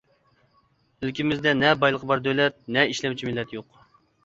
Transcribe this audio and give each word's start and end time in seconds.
ئىلكىمىزدە 1.03 1.53
نە 1.59 1.75
بايلىقى 1.85 2.11
بار 2.13 2.25
دۆلەت، 2.29 2.59
نە 2.79 2.89
ئىشلەمچى 2.95 3.31
مىللەت 3.31 3.57
يوق. 3.61 3.81